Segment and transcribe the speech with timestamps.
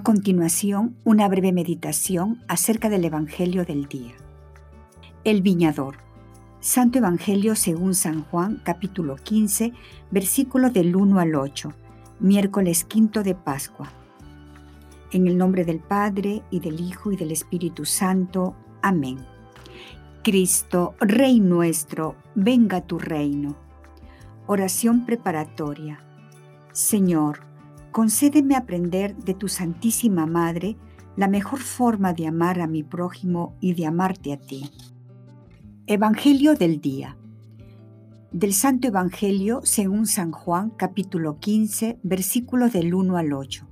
[0.00, 4.14] A continuación, una breve meditación acerca del Evangelio del día.
[5.24, 5.96] El viñador.
[6.60, 9.74] Santo Evangelio según San Juan, capítulo 15,
[10.10, 11.74] versículos del 1 al 8,
[12.18, 13.92] miércoles quinto de Pascua.
[15.12, 18.56] En el nombre del Padre, y del Hijo, y del Espíritu Santo.
[18.80, 19.18] Amén.
[20.24, 23.54] Cristo, Rey nuestro, venga tu reino.
[24.46, 26.00] Oración preparatoria.
[26.72, 27.49] Señor,
[27.92, 30.76] concédeme aprender de tu Santísima Madre
[31.16, 34.70] la mejor forma de amar a mi prójimo y de amarte a ti.
[35.86, 37.16] Evangelio del día.
[38.30, 43.66] Del Santo Evangelio según San Juan capítulo 15 versículos del 1 al 8.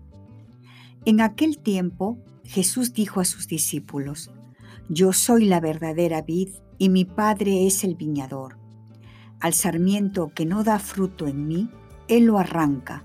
[1.04, 4.32] En aquel tiempo Jesús dijo a sus discípulos,
[4.88, 8.58] Yo soy la verdadera vid y mi Padre es el viñador.
[9.38, 11.70] Al sarmiento que no da fruto en mí,
[12.08, 13.04] Él lo arranca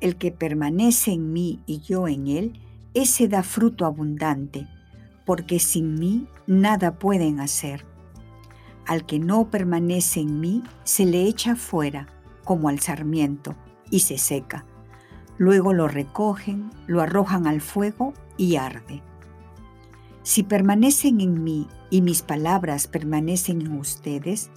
[0.00, 2.60] El que permanece en mí y yo en él,
[2.92, 4.66] ese da fruto abundante,
[5.24, 7.84] porque sin mí nada pueden hacer.
[8.86, 12.08] Al que no permanece en mí, se le echa fuera,
[12.44, 13.56] como al sarmiento,
[13.90, 14.64] y se seca.
[15.38, 19.02] Luego lo recogen, lo arrojan al fuego y arde.
[20.22, 24.50] Si permanecen en mí y mis palabras permanecen en ustedes,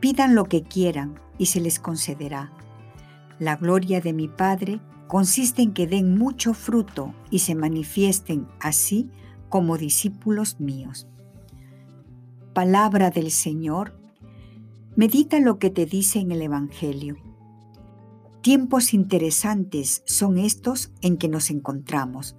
[0.00, 2.50] pidan lo que quieran y se les concederá
[3.38, 9.10] la gloria de mi Padre consiste en que den mucho fruto y se manifiesten así
[9.48, 11.06] como discípulos míos.
[12.54, 13.98] Palabra del Señor,
[14.96, 17.16] medita lo que te dice en el Evangelio.
[18.40, 22.36] Tiempos interesantes son estos en que nos encontramos.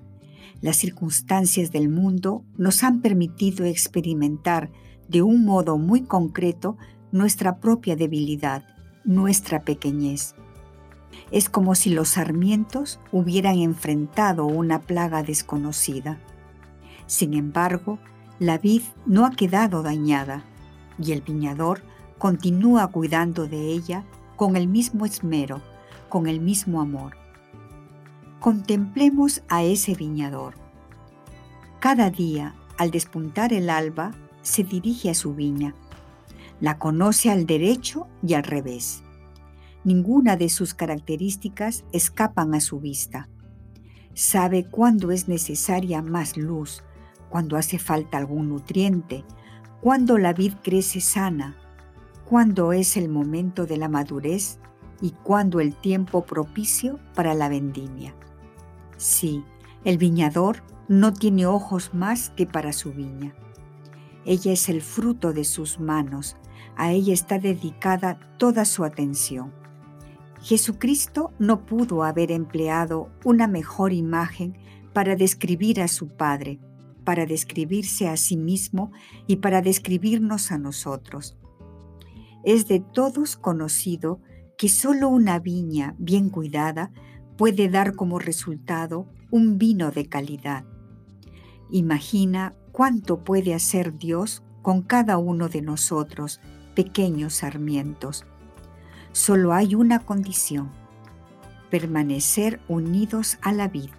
[0.62, 4.72] Las circunstancias del mundo nos han permitido experimentar
[5.08, 6.78] de un modo muy concreto
[7.12, 8.66] nuestra propia debilidad,
[9.04, 10.37] nuestra pequeñez.
[11.32, 16.20] Es como si los sarmientos hubieran enfrentado una plaga desconocida.
[17.06, 18.00] Sin embargo,
[18.40, 20.44] la vid no ha quedado dañada
[21.02, 21.82] y el viñador
[22.18, 24.04] continúa cuidando de ella
[24.36, 25.62] con el mismo esmero,
[26.10, 27.18] con el mismo amor.
[28.40, 30.56] Contemplemos a ese viñador.
[31.80, 34.12] Cada día, al despuntar el alba,
[34.42, 35.74] se dirige a su viña.
[36.60, 39.04] La conoce al derecho y al revés
[39.88, 43.30] Ninguna de sus características escapan a su vista.
[44.14, 46.84] Sabe cuándo es necesaria más luz,
[47.30, 49.24] cuándo hace falta algún nutriente,
[49.80, 51.56] cuándo la vid crece sana,
[52.26, 54.60] cuándo es el momento de la madurez
[55.00, 58.14] y cuándo el tiempo propicio para la vendimia.
[58.98, 59.46] Sí,
[59.86, 63.34] el viñador no tiene ojos más que para su viña.
[64.26, 66.36] Ella es el fruto de sus manos,
[66.76, 69.66] a ella está dedicada toda su atención.
[70.42, 74.58] Jesucristo no pudo haber empleado una mejor imagen
[74.94, 76.60] para describir a su Padre,
[77.04, 78.92] para describirse a sí mismo
[79.26, 81.38] y para describirnos a nosotros.
[82.44, 84.22] Es de todos conocido
[84.58, 86.92] que solo una viña bien cuidada
[87.38, 90.66] puede dar como resultado un vino de calidad.
[91.70, 96.40] Imagina cuánto puede hacer Dios con cada uno de nosotros,
[96.76, 98.26] pequeños sarmientos
[99.12, 100.70] Solo hay una condición,
[101.70, 103.94] permanecer unidos a la vida,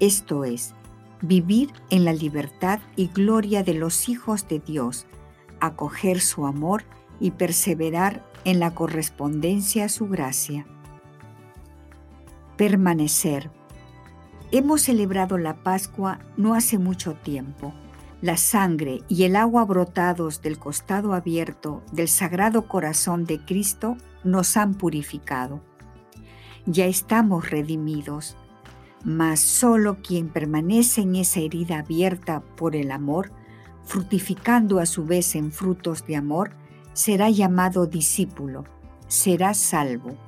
[0.00, 0.74] esto es,
[1.20, 5.06] vivir en la libertad y gloria de los hijos de Dios,
[5.60, 6.84] acoger su amor
[7.20, 10.66] y perseverar en la correspondencia a su gracia.
[12.56, 13.50] Permanecer.
[14.52, 17.74] Hemos celebrado la Pascua no hace mucho tiempo
[18.22, 24.56] la sangre y el agua brotados del costado abierto del Sagrado Corazón de Cristo nos
[24.56, 25.60] han purificado.
[26.66, 28.36] Ya estamos redimidos.
[29.02, 33.32] mas solo quien permanece en esa herida abierta por el amor,
[33.82, 36.50] fructificando a su vez en frutos de amor,
[36.92, 38.64] será llamado discípulo,
[39.08, 40.18] será salvo.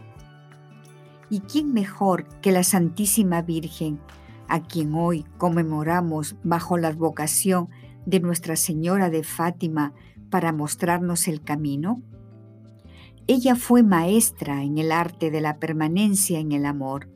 [1.28, 4.00] ¿Y quién mejor que la Santísima Virgen,
[4.48, 7.68] a quien hoy conmemoramos bajo la advocación
[8.06, 9.92] de Nuestra Señora de Fátima
[10.30, 12.02] para mostrarnos el camino?
[13.26, 17.08] Ella fue maestra en el arte de la permanencia en el amor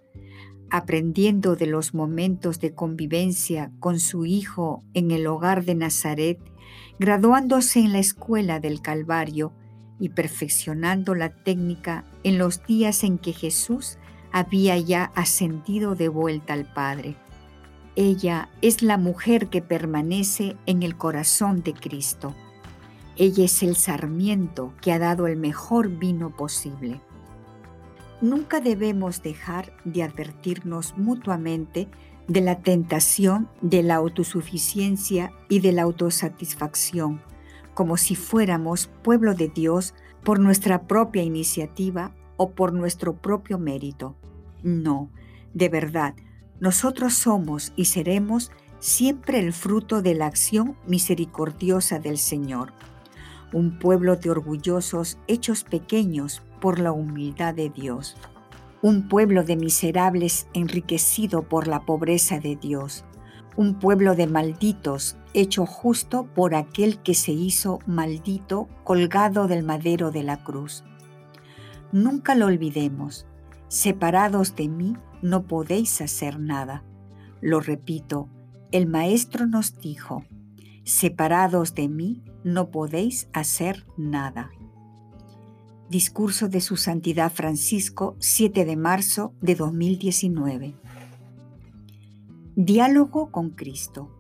[0.71, 6.39] aprendiendo de los momentos de convivencia con su hijo en el hogar de Nazaret,
[6.99, 9.53] graduándose en la escuela del Calvario
[9.99, 13.99] y perfeccionando la técnica en los días en que Jesús
[14.33, 17.17] había ya ascendido de vuelta al Padre.
[17.95, 22.35] Ella es la mujer que permanece en el corazón de Cristo.
[23.19, 27.01] Ella es el sarmiento que ha dado el mejor vino posible.
[28.21, 31.89] Nunca debemos dejar de advertirnos mutuamente
[32.29, 37.23] de la tentación de la autosuficiencia y de la autosatisfacción,
[37.75, 44.17] como si fuéramos pueblo de Dios por nuestra propia iniciativa o por nuestro propio mérito.
[44.63, 45.11] No,
[45.55, 46.15] de verdad,
[46.61, 52.73] nosotros somos y seremos siempre el fruto de la acción misericordiosa del Señor.
[53.57, 58.15] Un pueblo de orgullosos hechos pequeños por la humildad de Dios.
[58.83, 63.07] Un pueblo de miserables enriquecido por la pobreza de Dios.
[63.57, 70.11] Un pueblo de malditos hecho justo por aquel que se hizo maldito colgado del madero
[70.11, 70.85] de la cruz.
[71.93, 73.25] Nunca lo olvidemos.
[73.69, 76.85] Separados de mí no podéis hacer nada.
[77.41, 78.29] Lo repito,
[78.71, 80.27] el Maestro nos dijo,
[80.87, 84.53] separados de mí no podéis hacer nada.
[85.91, 90.77] Discurso de Su Santidad Francisco, 7 de marzo de 2019.
[92.55, 94.17] Diálogo con Cristo.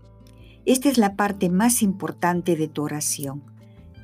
[0.64, 3.44] Esta es la parte más importante de tu oración.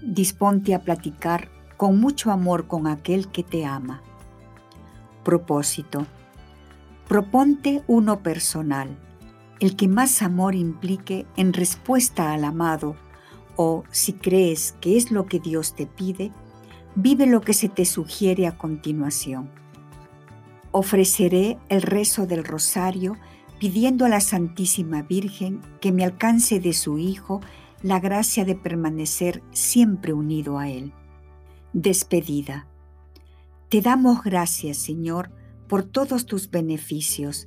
[0.00, 4.02] Disponte a platicar con mucho amor con aquel que te ama.
[5.24, 6.06] Propósito.
[7.08, 8.96] Proponte uno personal,
[9.62, 12.96] el que más amor implique en respuesta al amado,
[13.56, 16.32] o si crees que es lo que Dios te pide,
[16.94, 19.50] Vive lo que se te sugiere a continuación.
[20.72, 23.16] Ofreceré el rezo del rosario
[23.58, 27.40] pidiendo a la Santísima Virgen que me alcance de su Hijo
[27.82, 30.92] la gracia de permanecer siempre unido a Él.
[31.72, 32.66] Despedida.
[33.70, 35.30] Te damos gracias, Señor,
[35.68, 37.46] por todos tus beneficios,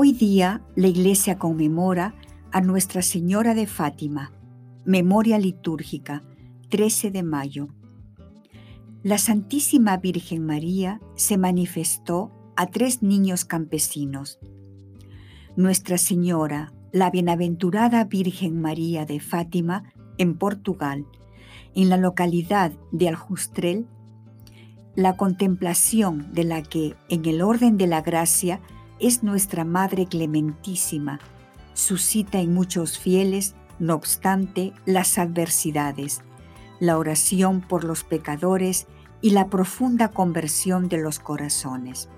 [0.00, 2.14] Hoy día la Iglesia conmemora
[2.52, 4.30] a Nuestra Señora de Fátima,
[4.84, 6.22] memoria litúrgica,
[6.68, 7.70] 13 de mayo
[9.02, 14.38] la Santísima Virgen María se manifestó a tres niños campesinos.
[15.56, 21.06] Nuestra Señora, la Bienaventurada Virgen María de Fátima, en Portugal,
[21.74, 23.88] en la localidad de Aljustrel,
[24.94, 28.60] la contemplación de la que, en el orden de la gracia,
[29.00, 31.20] es nuestra Madre Clementísima,
[31.74, 36.22] suscita en muchos fieles, no obstante, las adversidades
[36.80, 38.86] la oración por los pecadores
[39.20, 42.08] y la profunda conversión de los corazones.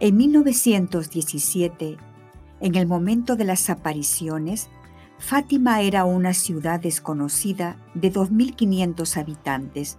[0.00, 1.98] En 1917,
[2.60, 4.68] en el momento de las apariciones,
[5.18, 9.98] Fátima era una ciudad desconocida de 2.500 habitantes,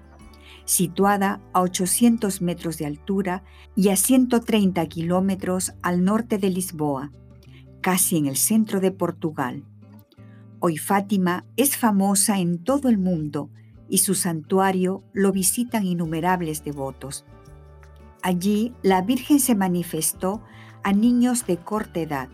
[0.69, 3.43] situada a 800 metros de altura
[3.75, 7.11] y a 130 kilómetros al norte de Lisboa,
[7.81, 9.63] casi en el centro de Portugal.
[10.59, 13.49] Hoy Fátima es famosa en todo el mundo
[13.89, 17.25] y su santuario lo visitan innumerables devotos.
[18.21, 20.43] Allí la Virgen se manifestó
[20.83, 22.29] a niños de corta edad.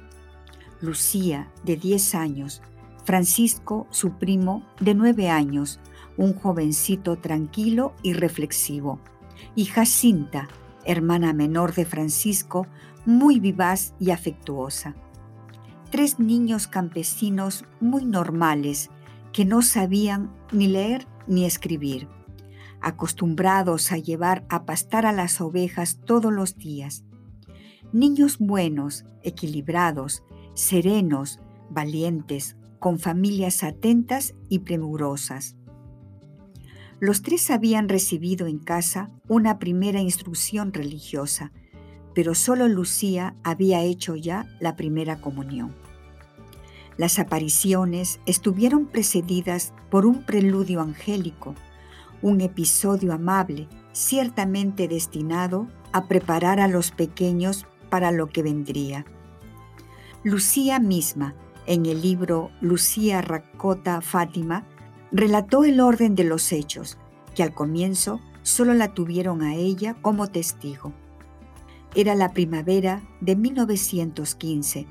[0.82, 2.62] Lucía, de 10 años,
[3.06, 5.80] Francisco, su primo, de 9 años,
[6.18, 9.00] un jovencito tranquilo y reflexivo,
[9.56, 10.48] y Jacinta,
[10.86, 12.68] hermana menor de Francisco,
[13.06, 14.96] muy vivaz y afectuosa
[15.96, 18.90] tres niños campesinos muy normales
[19.32, 22.10] que no sabían ni leer ni escribir,
[22.82, 27.06] acostumbrados a llevar a pastar a las ovejas todos los días.
[27.94, 35.56] Niños buenos, equilibrados, serenos, valientes, con familias atentas y premurosas.
[37.00, 41.52] Los tres habían recibido en casa una primera instrucción religiosa,
[42.14, 45.76] pero solo Lucía había hecho ya la primera comunión.
[46.98, 51.54] Las apariciones estuvieron precedidas por un preludio angélico,
[52.22, 59.06] un episodio amable, ciertamente destinado a preparar a los pequeños para lo que vendría.
[60.24, 61.36] Lucía misma,
[61.66, 64.66] en el libro Lucía Racota Fátima,
[65.16, 66.98] relató el orden de los hechos,
[67.36, 70.94] que al comienzo solo la tuvieron a ella como testigo.
[71.96, 74.88] Era la primavera de 1915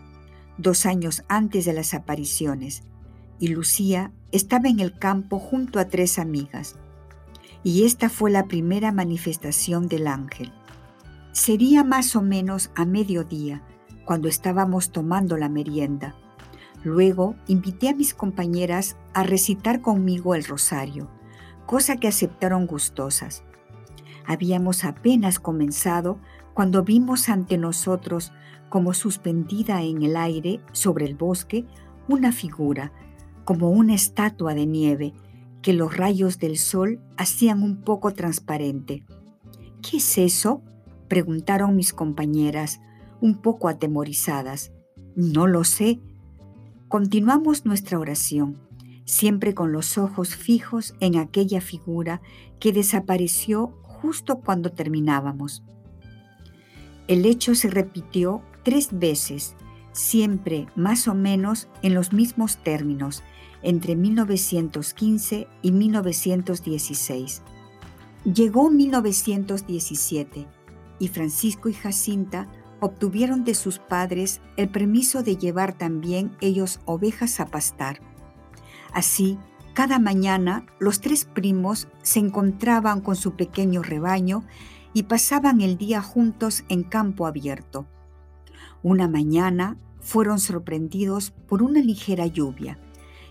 [0.56, 2.82] dos años antes de las apariciones,
[3.38, 6.76] y Lucía estaba en el campo junto a tres amigas.
[7.62, 10.52] Y esta fue la primera manifestación del ángel.
[11.32, 13.62] Sería más o menos a mediodía,
[14.04, 16.14] cuando estábamos tomando la merienda.
[16.84, 21.10] Luego invité a mis compañeras a recitar conmigo el rosario,
[21.66, 23.42] cosa que aceptaron gustosas.
[24.26, 26.18] Habíamos apenas comenzado
[26.52, 28.32] cuando vimos ante nosotros
[28.68, 31.66] como suspendida en el aire sobre el bosque,
[32.06, 32.92] una figura,
[33.44, 35.14] como una estatua de nieve,
[35.62, 39.04] que los rayos del sol hacían un poco transparente.
[39.82, 40.62] ¿Qué es eso?
[41.08, 42.80] preguntaron mis compañeras,
[43.20, 44.72] un poco atemorizadas.
[45.14, 46.00] No lo sé.
[46.94, 48.56] Continuamos nuestra oración,
[49.04, 52.20] siempre con los ojos fijos en aquella figura
[52.60, 55.64] que desapareció justo cuando terminábamos.
[57.08, 59.56] El hecho se repitió tres veces,
[59.90, 63.24] siempre más o menos en los mismos términos,
[63.64, 67.42] entre 1915 y 1916.
[68.24, 70.46] Llegó 1917
[71.00, 72.46] y Francisco y Jacinta
[72.84, 78.00] obtuvieron de sus padres el permiso de llevar también ellos ovejas a pastar.
[78.92, 79.38] Así,
[79.72, 84.44] cada mañana los tres primos se encontraban con su pequeño rebaño
[84.92, 87.86] y pasaban el día juntos en campo abierto.
[88.82, 92.78] Una mañana fueron sorprendidos por una ligera lluvia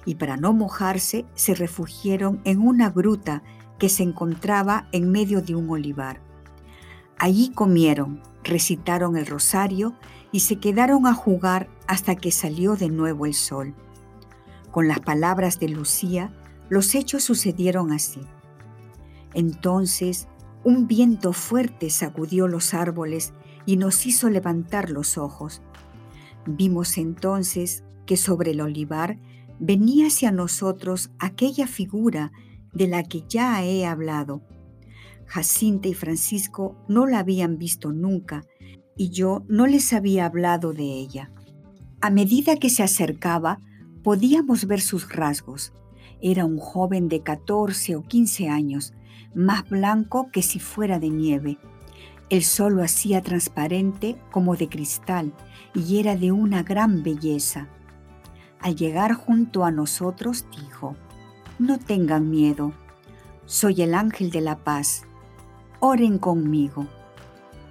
[0.04, 3.44] y para no mojarse se refugiaron en una gruta
[3.78, 6.33] que se encontraba en medio de un olivar.
[7.18, 9.94] Allí comieron, recitaron el rosario
[10.32, 13.74] y se quedaron a jugar hasta que salió de nuevo el sol.
[14.72, 16.34] Con las palabras de Lucía,
[16.70, 18.22] los hechos sucedieron así.
[19.34, 20.28] Entonces,
[20.64, 23.34] un viento fuerte sacudió los árboles
[23.66, 25.62] y nos hizo levantar los ojos.
[26.46, 29.20] Vimos entonces que sobre el olivar
[29.60, 32.32] venía hacia nosotros aquella figura
[32.74, 34.42] de la que ya he hablado.
[35.26, 38.44] Jacinta y Francisco no la habían visto nunca
[38.96, 41.32] y yo no les había hablado de ella.
[42.02, 43.60] A medida que se acercaba,
[44.04, 45.74] podíamos ver sus rasgos.
[46.22, 48.94] Era un joven de 14 o 15 años,
[49.34, 51.58] más blanco que si fuera de nieve
[52.34, 55.34] el sol lo hacía transparente como de cristal
[55.76, 57.68] y era de una gran belleza.
[58.60, 60.96] Al llegar junto a nosotros dijo,
[61.60, 62.74] No tengan miedo,
[63.46, 65.04] soy el ángel de la paz,
[65.86, 66.88] oren conmigo.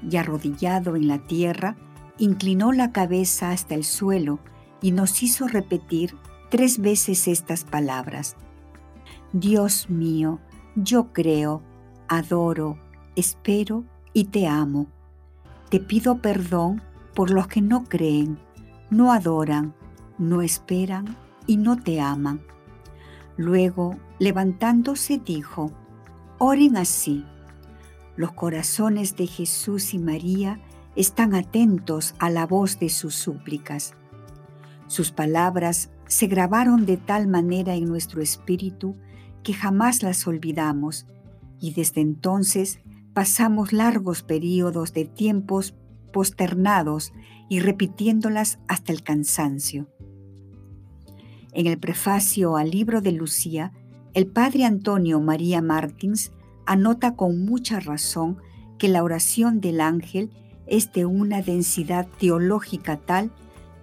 [0.07, 1.77] Y arrodillado en la tierra,
[2.19, 4.39] inclinó la cabeza hasta el suelo
[4.83, 6.15] y nos hizo repetir
[6.51, 8.37] tres veces estas palabras.
[9.33, 10.41] Dios mío,
[10.77, 11.63] yo creo,
[12.07, 12.79] adoro,
[13.17, 14.89] espero y te amo.
[15.71, 16.83] Te pido perdón
[17.15, 18.39] por los que no creen,
[18.91, 19.75] no adoran,
[20.19, 21.17] no esperan
[21.47, 22.43] y no te aman.
[23.39, 25.73] Luego, levantándose, dijo,
[26.37, 27.25] Oren así.
[28.17, 30.61] Los corazones de Jesús y María
[30.97, 33.95] están atentos a la voz de sus súplicas.
[34.87, 38.95] Sus palabras se grabaron de tal manera en nuestro espíritu
[39.43, 41.07] que jamás las olvidamos
[41.59, 42.81] y desde entonces
[43.15, 45.75] pasamos largos periodos de tiempos
[46.13, 47.13] posternados
[47.49, 49.89] y repitiéndolas hasta el cansancio.
[51.53, 53.73] En el prefacio al libro de Lucía,
[54.15, 56.33] el padre Antonio María Martins
[56.67, 58.39] anota con mucha razón
[58.79, 60.31] que la oración del ángel
[60.67, 63.31] es de una densidad teológica tal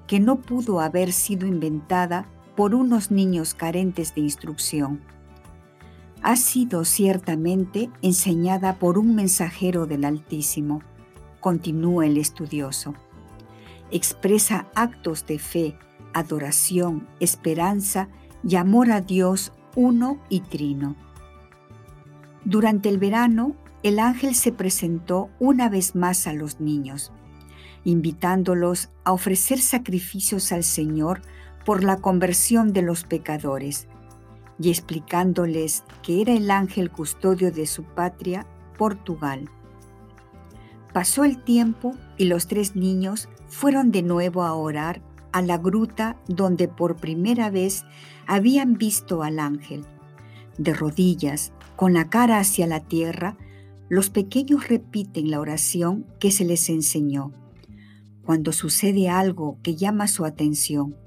[0.07, 5.01] que no pudo haber sido inventada por unos niños carentes de instrucción
[6.21, 10.81] ha sido ciertamente enseñada por un mensajero del Altísimo,
[11.39, 12.93] continúa el estudioso.
[13.91, 15.77] Expresa actos de fe,
[16.13, 18.09] adoración, esperanza
[18.43, 20.95] y amor a Dios uno y trino.
[22.46, 27.12] Durante el verano, el ángel se presentó una vez más a los niños.
[27.86, 31.22] invitándolos a ofrecer sacrificios al Señor
[31.65, 33.88] por la conversión de los pecadores
[34.60, 38.46] y explicándoles que era el ángel custodio de su patria,
[38.77, 39.50] Portugal.
[40.93, 46.17] Pasó el tiempo y los tres niños fueron de nuevo a orar a la gruta
[46.27, 47.86] donde por primera vez
[48.27, 49.86] habían visto al ángel.
[50.59, 53.37] De rodillas, con la cara hacia la tierra,
[53.87, 57.31] los pequeños repiten la oración que se les enseñó.
[58.23, 60.97] Cuando sucede algo que llama su atención,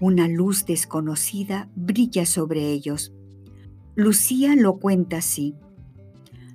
[0.00, 3.12] una luz desconocida brilla sobre ellos.
[3.96, 5.56] Lucía lo cuenta así.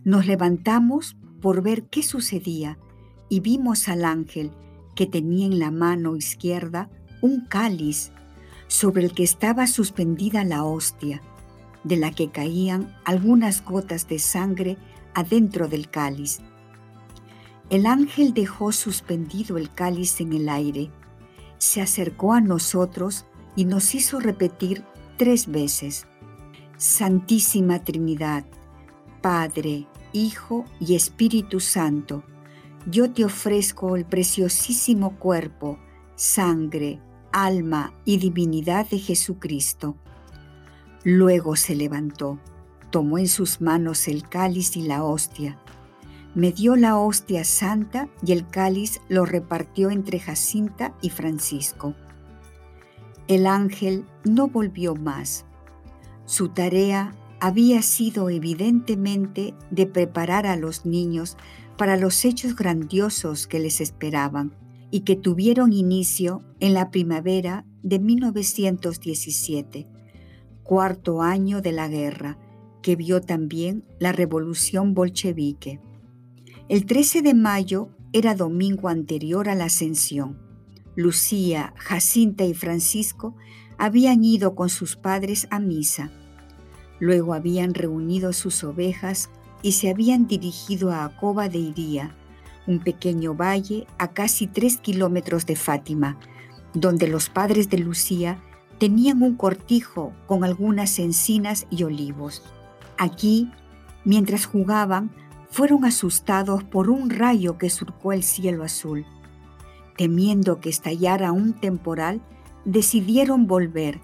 [0.05, 2.79] Nos levantamos por ver qué sucedía
[3.27, 4.51] y vimos al ángel
[4.95, 6.89] que tenía en la mano izquierda
[7.22, 8.13] un cáliz
[8.67, 11.22] sobre el que estaba suspendida la hostia,
[11.86, 14.77] de la que caían algunas gotas de sangre
[15.13, 16.42] adentro del cáliz.
[17.70, 20.92] El ángel dejó suspendido el cáliz en el aire,
[21.58, 23.25] se acercó a nosotros
[23.56, 24.84] y nos hizo repetir
[25.18, 26.06] tres veces,
[26.77, 28.44] Santísima Trinidad,
[29.22, 32.24] Padre, Hijo y Espíritu Santo,
[32.89, 35.80] yo te ofrezco el preciosísimo cuerpo,
[36.15, 37.01] sangre,
[37.32, 39.96] alma y divinidad de Jesucristo.
[41.08, 42.40] Luego se levantó,
[42.90, 45.60] tomó en sus manos el cáliz y la hostia.
[46.34, 51.94] Me dio la hostia santa y el cáliz lo repartió entre Jacinta y Francisco.
[53.28, 55.46] El ángel no volvió más.
[56.26, 61.38] Su tarea había sido evidentemente de preparar a los niños
[61.78, 64.56] para los hechos grandiosos que les esperaban
[64.90, 69.88] y que tuvieron inicio en la primavera de 1917,
[70.65, 72.39] cuarto año de la guerra,
[72.81, 75.79] que vio también la revolución bolchevique.
[76.67, 80.39] El 13 de mayo era domingo anterior a la ascensión.
[80.95, 83.36] Lucía, Jacinta y Francisco
[83.78, 86.12] habían ido con sus padres a misa.
[86.99, 89.30] Luego habían reunido sus ovejas
[89.62, 92.15] y se habían dirigido a Acoba de Iría,
[92.65, 96.17] un pequeño valle a casi tres kilómetros de Fátima,
[96.73, 98.41] donde los padres de Lucía
[98.80, 102.44] tenían un cortijo con algunas encinas y olivos.
[102.98, 103.52] Aquí,
[104.04, 105.12] mientras jugaban,
[105.50, 109.06] fueron asustados por un rayo que surcó el cielo azul.
[109.98, 112.22] Temiendo que estallara un temporal,
[112.66, 114.02] decidieron volver,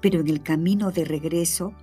[0.00, 1.74] pero en el camino de regreso,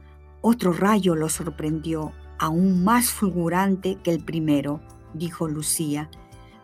[0.42, 4.82] otro rayo los sorprendió aún más fulgurante que el primero,
[5.14, 6.10] dijo Lucía.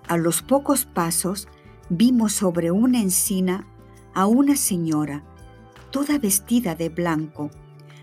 [0.08, 1.48] A los pocos pasos
[1.90, 3.68] vimos sobre una encina
[4.14, 5.24] a una señora,
[5.91, 7.52] toda vestida de blanco,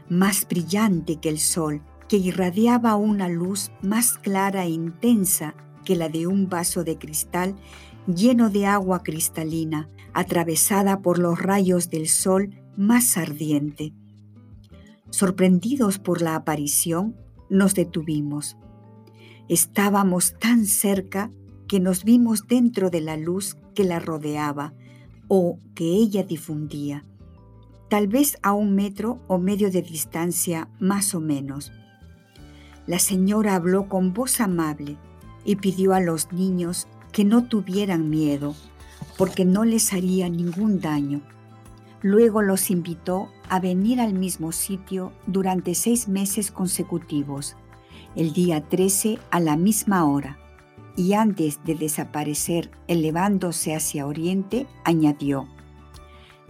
[0.09, 6.09] más brillante que el sol, que irradiaba una luz más clara e intensa que la
[6.09, 7.57] de un vaso de cristal
[8.07, 13.93] lleno de agua cristalina, atravesada por los rayos del sol más ardiente.
[15.11, 17.17] Sorprendidos por la aparición,
[17.49, 18.57] nos detuvimos.
[19.49, 21.31] Estábamos tan cerca
[21.69, 24.75] que nos vimos dentro de la luz que la rodeaba
[25.29, 27.05] o que ella difundía,
[27.89, 31.73] tal vez a un metro o medio de distancia más o menos.
[32.87, 34.97] La señora habló con voz amable
[35.45, 38.55] y pidió a los niños que no tuvieran miedo,
[39.17, 41.23] porque no les haría ningún daño.
[42.03, 47.57] Luego los invitó a venir al mismo sitio durante seis meses consecutivos,
[48.15, 50.39] el día 13 a la misma hora,
[50.97, 55.49] y antes de desaparecer elevándose hacia oriente, añadió,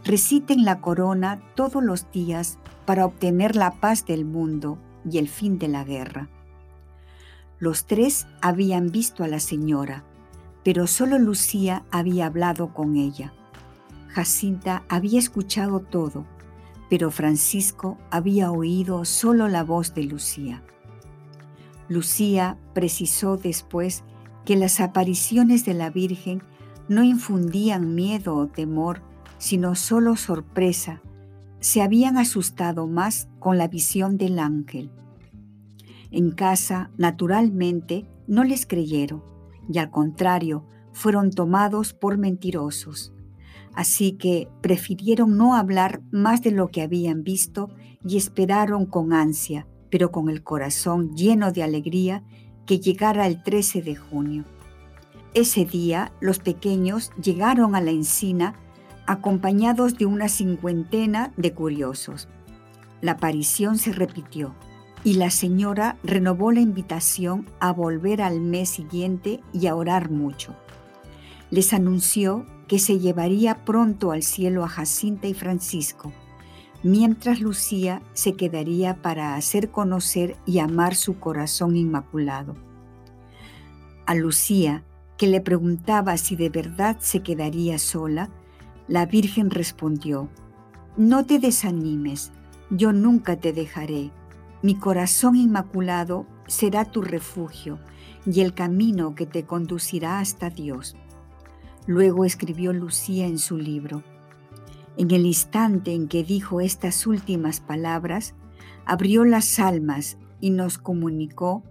[0.06, 5.58] reciten la corona todos los días para obtener la paz del mundo y el fin
[5.58, 6.30] de la guerra.
[7.58, 10.04] Los tres habían visto a la señora,
[10.64, 13.34] pero solo Lucía había hablado con ella.
[14.08, 16.24] Jacinta había escuchado todo
[16.88, 20.62] pero Francisco había oído solo la voz de Lucía.
[21.88, 24.04] Lucía precisó después
[24.44, 26.42] que las apariciones de la Virgen
[26.88, 29.02] no infundían miedo o temor,
[29.38, 31.02] sino solo sorpresa.
[31.60, 34.90] Se habían asustado más con la visión del ángel.
[36.10, 39.22] En casa, naturalmente, no les creyeron
[39.68, 43.12] y al contrario, fueron tomados por mentirosos
[43.76, 47.68] así que prefirieron no hablar más de lo que habían visto
[48.02, 52.24] y esperaron con ansia, pero con el corazón lleno de alegría,
[52.64, 54.44] que llegara el 13 de junio.
[55.34, 58.54] Ese día los pequeños llegaron a la encina
[59.06, 62.28] acompañados de una cincuentena de curiosos.
[63.00, 64.54] La aparición se repitió
[65.04, 70.56] y la señora renovó la invitación a volver al mes siguiente y a orar mucho.
[71.50, 76.12] les anunció que se llevaría pronto al cielo a Jacinta y Francisco,
[76.82, 82.54] mientras Lucía se quedaría para hacer conocer y amar su corazón inmaculado.
[84.06, 84.82] A Lucía,
[85.16, 88.30] que le preguntaba si de verdad se quedaría sola,
[88.88, 90.28] la Virgen respondió,
[90.96, 92.32] No te desanimes,
[92.70, 94.10] yo nunca te dejaré.
[94.62, 97.78] Mi corazón inmaculado será tu refugio
[98.24, 100.96] y el camino que te conducirá hasta Dios.
[101.86, 104.02] Luego escribió Lucía en su libro.
[104.96, 108.34] En el instante en que dijo estas últimas palabras,
[108.84, 111.62] abrió las almas y nos comunicó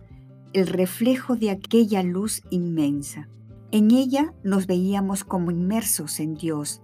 [0.53, 3.27] el reflejo de aquella luz inmensa.
[3.71, 6.81] En ella nos veíamos como inmersos en Dios.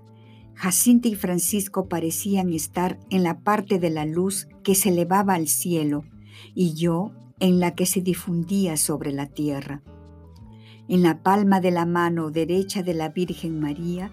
[0.61, 5.47] Jacinta y Francisco parecían estar en la parte de la luz que se elevaba al
[5.47, 6.03] cielo
[6.53, 9.81] y yo en la que se difundía sobre la tierra.
[10.87, 14.11] En la palma de la mano derecha de la Virgen María,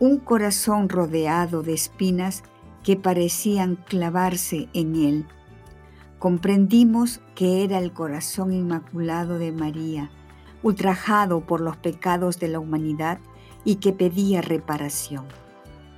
[0.00, 2.42] un corazón rodeado de espinas
[2.82, 5.26] que parecían clavarse en él.
[6.18, 10.10] Comprendimos que era el corazón inmaculado de María,
[10.64, 13.20] ultrajado por los pecados de la humanidad
[13.64, 15.26] y que pedía reparación.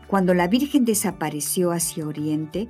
[0.08, 2.68] Cuando la Virgen desapareció hacia Oriente,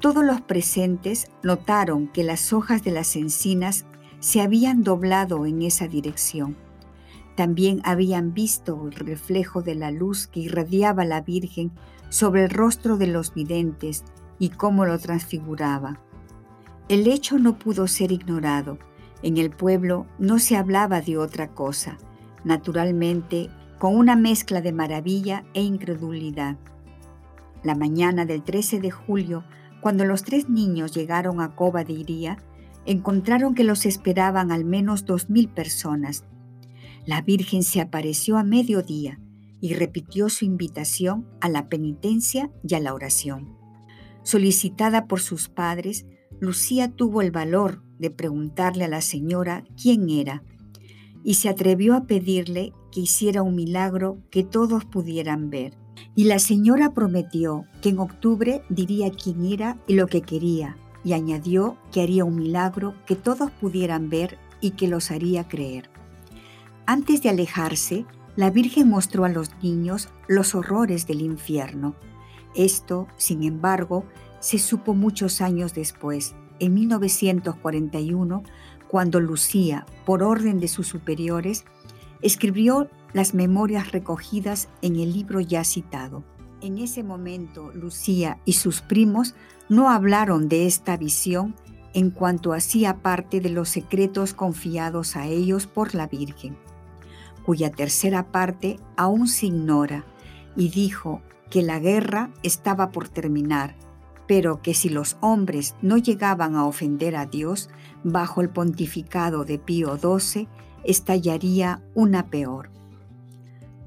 [0.00, 3.84] todos los presentes notaron que las hojas de las encinas
[4.20, 6.56] se habían doblado en esa dirección.
[7.34, 11.72] También habían visto el reflejo de la luz que irradiaba la Virgen
[12.10, 14.04] sobre el rostro de los videntes
[14.38, 15.98] y cómo lo transfiguraba.
[16.88, 18.78] El hecho no pudo ser ignorado
[19.24, 21.96] en el pueblo no se hablaba de otra cosa,
[22.44, 26.58] naturalmente con una mezcla de maravilla e incredulidad.
[27.64, 29.44] La mañana del 13 de julio,
[29.80, 32.36] cuando los tres niños llegaron a Coba de Iría,
[32.84, 36.24] encontraron que los esperaban al menos dos mil personas.
[37.06, 39.18] La Virgen se apareció a mediodía
[39.62, 43.56] y repitió su invitación a la penitencia y a la oración.
[44.22, 46.04] Solicitada por sus padres,
[46.40, 50.42] Lucía tuvo el valor de preguntarle a la señora quién era
[51.22, 55.83] y se atrevió a pedirle que hiciera un milagro que todos pudieran ver.
[56.14, 61.12] Y la señora prometió que en octubre diría quién era y lo que quería, y
[61.12, 65.90] añadió que haría un milagro que todos pudieran ver y que los haría creer.
[66.86, 71.94] Antes de alejarse, la Virgen mostró a los niños los horrores del infierno.
[72.54, 74.04] Esto, sin embargo,
[74.40, 78.42] se supo muchos años después, en 1941,
[78.88, 81.64] cuando Lucía, por orden de sus superiores,
[82.22, 86.22] escribió las memorias recogidas en el libro ya citado.
[86.60, 89.34] En ese momento, Lucía y sus primos
[89.70, 91.54] no hablaron de esta visión
[91.94, 96.58] en cuanto hacía parte de los secretos confiados a ellos por la Virgen,
[97.46, 100.04] cuya tercera parte aún se ignora,
[100.56, 103.76] y dijo que la guerra estaba por terminar
[104.26, 107.68] pero que si los hombres no llegaban a ofender a Dios,
[108.02, 110.48] bajo el pontificado de Pío XII
[110.84, 112.70] estallaría una peor.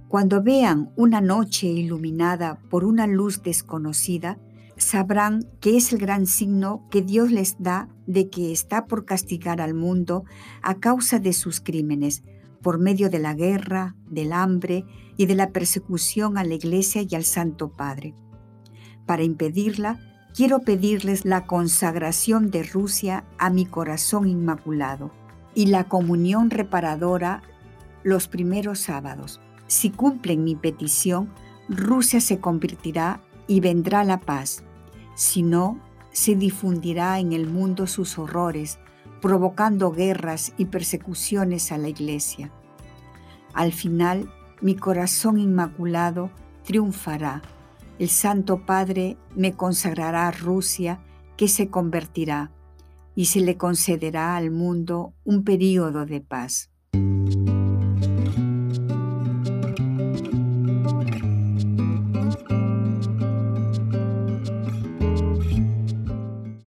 [0.08, 4.38] Cuando vean una noche iluminada por una luz desconocida,
[4.78, 9.60] sabrán que es el gran signo que Dios les da de que está por castigar
[9.60, 10.24] al mundo
[10.62, 12.24] a causa de sus crímenes,
[12.62, 14.86] por medio de la guerra, del hambre
[15.18, 18.14] y de la persecución a la Iglesia y al Santo Padre.
[19.06, 20.00] Para impedirla,
[20.34, 25.12] quiero pedirles la consagración de Rusia a mi corazón inmaculado
[25.54, 27.42] y la comunión reparadora
[28.04, 29.42] los primeros sábados.
[29.68, 31.30] Si cumplen mi petición,
[31.70, 34.64] Rusia se convertirá y vendrá la paz.
[35.16, 35.80] Si no,
[36.12, 38.80] se difundirá en el mundo sus horrores,
[39.22, 42.52] provocando guerras y persecuciones a la Iglesia.
[43.54, 46.32] Al final, mi corazón inmaculado
[46.64, 47.42] triunfará
[48.00, 51.00] el Santo Padre me consagrará a Rusia
[51.36, 52.52] que se convertirá
[53.16, 56.70] y se le concederá al mundo un período de paz.